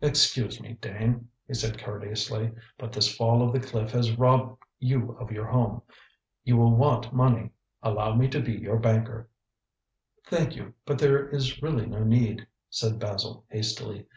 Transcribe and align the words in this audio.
"Excuse 0.00 0.60
me, 0.60 0.72
Dane," 0.80 1.28
he 1.46 1.54
said 1.54 1.78
courteously, 1.80 2.50
"but 2.76 2.92
this 2.92 3.14
fall 3.14 3.40
of 3.40 3.52
the 3.52 3.60
cliff 3.60 3.92
has 3.92 4.18
robbed 4.18 4.60
you 4.80 5.12
of 5.20 5.30
your 5.30 5.46
home. 5.46 5.80
You 6.42 6.56
will 6.56 6.74
want 6.74 7.12
money. 7.14 7.50
Allow 7.84 8.16
me 8.16 8.26
to 8.30 8.40
be 8.42 8.54
your 8.54 8.80
banker." 8.80 9.28
"Thank 10.28 10.56
you; 10.56 10.74
but 10.86 10.98
there 10.98 11.28
is 11.28 11.62
really 11.62 11.86
no 11.86 12.02
need," 12.02 12.48
said 12.68 12.98
Basil 12.98 13.44
hastily. 13.48 14.04